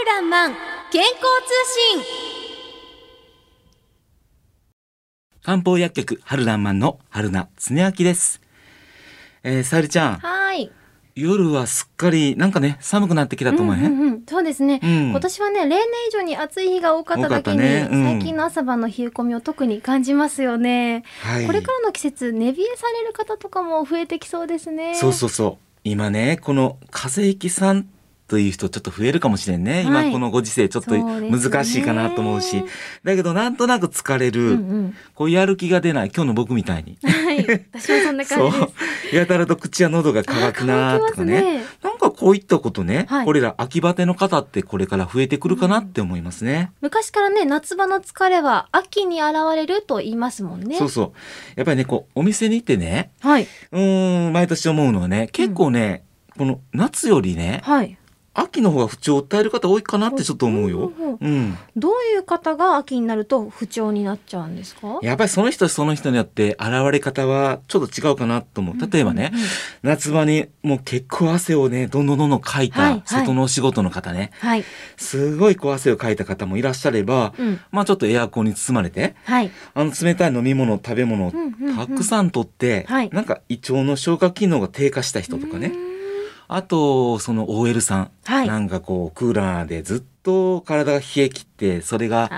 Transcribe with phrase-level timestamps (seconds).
[0.00, 0.54] るらんまん
[0.90, 1.20] 健康通
[1.94, 2.04] 信。
[5.42, 8.40] 漢方薬局春らんまんの春名恒明です。
[9.42, 10.70] えー、さゆりちゃん、はい。
[11.14, 13.72] 夜はすっかりなんかね寒くなってきたと思。
[13.72, 14.22] うんうんうん。
[14.26, 15.10] そうですね、うん。
[15.10, 17.86] 今年はね例年以上に暑い日が多かっただけに、ね。
[17.90, 18.04] うん。
[18.04, 21.46] 最近の朝晩の冷え込みを特に感じますよね、はい。
[21.46, 24.94] これからの季節寝冷えされる方とかも増えてきそうですね。
[24.94, 25.64] そうそうそう。
[25.84, 27.86] 今ねこの風邪ひきさん
[28.30, 29.82] という人ちょっと増えるかもしれんね。
[29.82, 30.06] はい。
[30.06, 32.62] 今このご時世ちょっと難しいかなと思うし、
[33.02, 36.12] だけどなんとなく疲れる、うんうんこうやる気が出ない。
[36.14, 36.96] 今日の僕みたいに。
[37.02, 37.44] はい。
[37.72, 38.66] 私もそんな感じで
[39.10, 39.16] す。
[39.16, 41.58] やたらと口や喉が乾くなとかね。
[41.58, 41.64] ね。
[41.82, 43.24] なんかこういったことね、はい。
[43.26, 46.70] これら秋バテの方ってこれから増えてくるかなって思いますね。
[46.80, 50.76] 昔からね夏場の疲れは秋に現れると言いますもんね。
[50.76, 51.12] そうそう。
[51.56, 53.48] やっぱりね、こう、お店に行ってね、はい。
[53.72, 56.04] うーん、毎年思うのはね、結構ね、
[56.36, 57.98] この夏よりね、はい
[58.40, 60.92] 秋の方が不調を訴える方多いかなってちょっと思うよ。
[61.20, 61.58] うん。
[61.76, 64.98] どういう方が秋になると不調になっちゃうんですか？
[65.02, 68.90] やっぱりその人その人によって現れ方はちょっと違うかなと思う。
[68.90, 69.32] 例えばね、
[69.82, 73.02] 夏場にもう結構汗をね、どんどんどんどんかいはいはい。
[73.02, 74.64] た外のお仕事の方ね、はい、
[74.96, 81.32] すごいこう汗をかいた方もいらっしゃれば、うん、まあちょっとエアコンに包まれて、はい、あの冷たい飲み物、食べ物を
[81.76, 83.10] たくさんとって、はい。
[83.10, 85.72] なんか胃腸の消化機能が低下した人とかね、
[86.52, 88.48] あとその OL さん、はい。
[88.48, 92.28] なんかこうクーラーでずっと体が冷え切ってそれが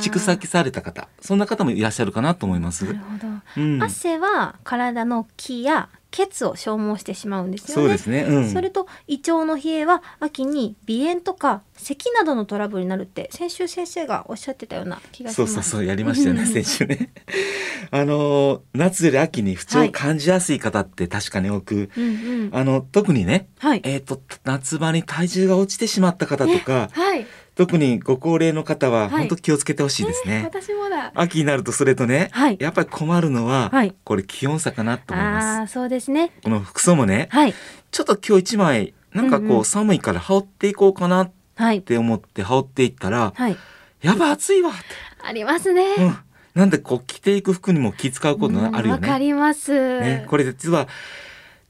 [0.00, 1.08] 蓄積された方。
[1.20, 2.84] そんな方もいらっしゃるかなと思います。
[2.84, 8.22] なるほど、うん、汗は体の気や血を消耗してしまうんですよねそうですね。
[8.22, 8.50] うん。
[8.50, 17.12] それと胃腸の冷えは秋に鼻炎とか咳などのトラブルになるって先週先生がおっしゃってたような気がしますそうそうそうやりましたよねうん 先週ね。
[17.90, 27.26] あのー夏より秋に不調を感じやすい方って確かに多く、うんうんあの特にね、はいえっ、と夏場に体重が落ちてしまった方とか、はい
[27.56, 30.42] 特にご高齢の方ははい本当気をつけてほしいですね。
[30.44, 35.44] 私もだ秋になるとそれとね、はいやっぱり困るのは、はいこれ気温差かなと思います。
[35.46, 37.54] ああそうですねこの服装もね、はい
[37.90, 43.56] ちょっと今日一枚なんかこう、寒いから羽織っていこうかなっはいて思って羽織っていったら、はい
[44.02, 44.80] やっぱ暑いわって。
[45.26, 46.16] ありますね、うん。
[46.54, 49.24] なんでこう着ていく服にも気使うことがあるようんわかね。
[49.24, 50.00] ります。
[50.00, 50.86] ね、これ実は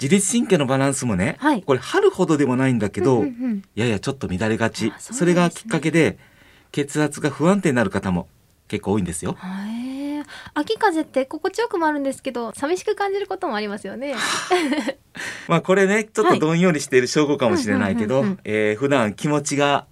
[0.00, 1.62] 自律神経のバランスもね、はい。
[1.62, 3.62] これ春ほどでもないんだけど、うんうんうん。
[3.74, 4.86] ややちょっと乱れがち。
[4.86, 4.94] ね。
[4.98, 6.18] それがきっかけで
[6.72, 8.28] 血圧が不安定になる方も
[8.68, 9.36] 結構多いんですよ。
[10.54, 14.14] 秋風って心地よくもあるんですけど寂しく感じることもありますよね。
[15.48, 19.86] まあこれねちょっはいとどんよりしている証拠かもしれないけど、普段気持ちが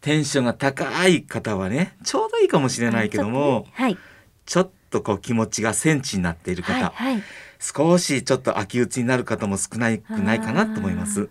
[0.00, 3.98] テンションが高い方はねちょうどいいかもしれないけども、はい。
[4.46, 7.22] ちょっとこう気持ちがセンチになっている方、はいはい。
[7.58, 11.28] 少しちょっと秋打ちになる方も少ないくないかなと思います。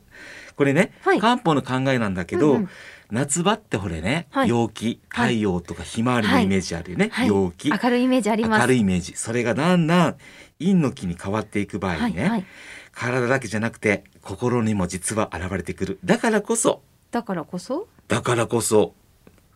[0.55, 1.19] これね、はい。
[1.19, 2.69] 漢方の考えなんだけど、うんうん。
[3.11, 4.49] 夏場ってほれね、はい。
[4.49, 5.35] 陽気はい。
[5.35, 7.27] 太陽とかひまわりのイメージあるよね、はい。
[7.27, 7.71] 陽気。
[7.71, 8.61] 明るいイメージあります。
[8.61, 9.13] 明るいイメージ。
[9.15, 10.17] それがだんだん
[10.59, 12.45] 陰の気に変わっていく場合にね。
[12.91, 15.99] 体だけじゃなくて心にも実は現れてくる。
[16.03, 16.83] だからこそ。
[17.11, 17.87] だからこそ？
[18.07, 18.93] だからこそ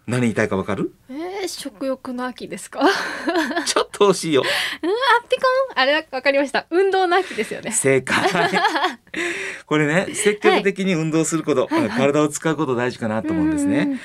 [0.05, 0.93] 何言いたいかわかる？
[1.09, 2.81] えー、食欲の秋ですか？
[3.65, 4.93] ちょっと惜しいようんあ
[5.29, 5.43] ピコ
[5.75, 5.79] ン？
[5.79, 6.65] あれわかりました。
[6.71, 7.71] 運動の秋ですよね。
[7.71, 8.29] 正解
[9.65, 13.99] これね積極的に運動すること、はいはい体を使うこと大事かなと思うんですね。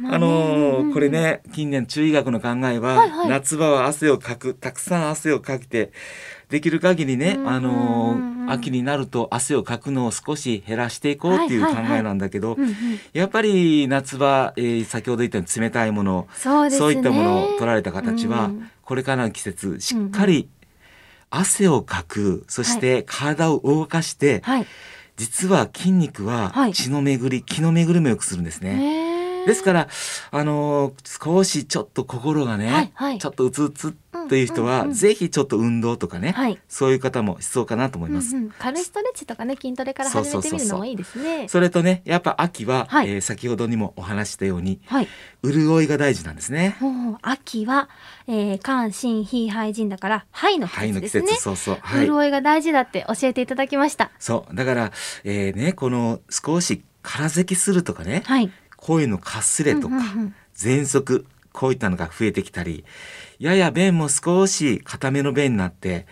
[0.00, 0.14] うん。
[0.14, 1.20] あのーこれね。
[1.20, 5.92] ね近年中医学の考えは、はいはい夏場は汗をかくたくさん汗をかけて
[6.48, 12.56] できる限りね、うんあのー秋になると汗をかくのを少し減らしていこうっていう考はいはいはいえなんだけど、
[13.12, 16.76] やっぱり夏場、えー先ほど言ったように冷たいものそうね。
[16.94, 20.48] いったものを取られた形は、うんこれからの季節しっかり
[21.28, 24.66] 汗をかくそして体を動かして、はい。
[25.16, 29.15] 実は筋肉ははい血の巡り、気の巡りも良くするんですね。
[29.46, 29.88] ねですから、
[30.30, 33.94] あのー少しちょっと心がね、はいはいちょっとうつうつ
[34.28, 36.58] という人は、うんうんうんぜひちょっと運動とかね、はい。
[36.68, 38.36] そういう方も必要かなと思います。
[38.36, 41.48] うんうん、軽いストレッチとかね筋トレから始めてみるのもいいですね。
[41.48, 45.08] それとね、やっぱ秋は、はいえー先ほどにもお話ししたように、はい。
[45.44, 46.76] 潤いが大事なんですね。
[47.22, 47.88] 秋は、
[48.26, 51.42] えー、肝心脾肺腎だから肺の季節ですね節、。
[51.42, 51.78] そうそう。
[51.80, 52.06] はい。
[52.06, 54.10] 潤いが大事だって教えていただきました。
[54.18, 54.54] そう。
[54.54, 54.92] だから、
[55.24, 58.50] えーね、この少し空咳するとかね、はい。
[58.76, 59.96] 声のかすれとか、
[60.54, 62.84] 喘息、こういったのが増えてきたり、
[63.38, 66.06] やや便も少し固めの便になって、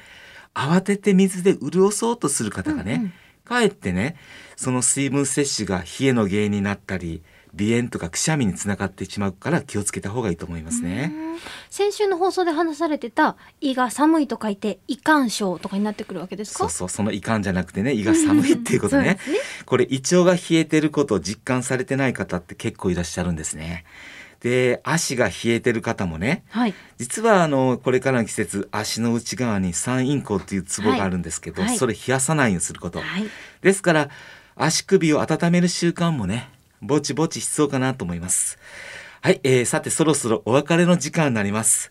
[0.54, 3.12] 慌てて水で潤そうとする方がね、うんうん。
[3.44, 4.16] かえってね、
[4.56, 7.22] その水分摂取が冷えの原因になったり、
[7.56, 11.12] 鼻炎とかくしゃみにつながってしまうから気をつけた方がいいと思いますね。
[11.14, 11.38] うん。
[11.70, 16.58] 先週の放送で話されてた胃が寒いと書いて胃肝症とかになってくるわけですか？
[16.58, 19.04] そうそうその胃肝じゃなくてね胃が寒いっていうことね。
[19.04, 19.18] ね。
[19.66, 23.84] これ胃腸が冷えてることを実感されてない方って結構いらっしゃるんですね。
[24.40, 26.74] で足が冷えてる方もねはい。
[26.98, 31.78] 実はあのこれからの季節足の内側に三陰交っていうツボがあるんですけど、はいはい。
[31.78, 33.26] それ冷やさないようにすること、はい。
[33.62, 34.10] ですから
[34.54, 36.50] 足首を温める習慣もね
[36.86, 38.58] ぼちぼち必要かなと思います。
[39.22, 41.90] はい、えーさてそろそろお別れの時間になります。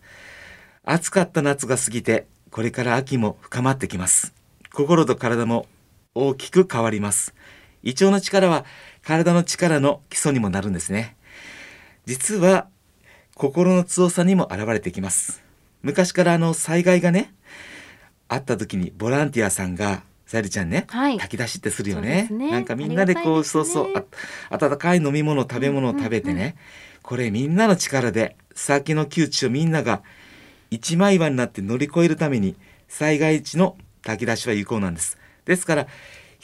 [0.84, 4.32] 暑かった夏が過ぎてこれから秋も深まってきます。
[4.72, 5.66] 心と体も
[6.14, 7.34] 大きく変わります。
[7.82, 8.64] 胃腸の力は
[9.02, 11.16] 体の力の基礎にもなるんですね。
[12.06, 12.68] 実は
[13.34, 15.42] 心の強さにも現れてきます。
[15.82, 17.34] 昔からあの災害がね
[18.28, 21.18] あった時にボランティアさんがさゆりちゃんね、はい。
[21.18, 22.28] 炊き出しってするよね。
[22.30, 22.50] ね。
[22.50, 23.44] なんかみんなでこうね。
[23.44, 23.92] そうそう
[24.50, 26.54] あ温かい飲み物食べ物を食べてね、うんうん。
[27.02, 30.02] これみんなの力で先の窮地をみんなが
[30.70, 32.56] 一枚岩になって乗り越えるために
[32.88, 35.18] 災害時の炊き出しは有効なんです。
[35.44, 35.86] ですから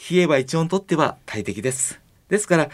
[0.09, 1.99] 冷えは胃腸にとっては大敵です。
[2.29, 2.69] ですから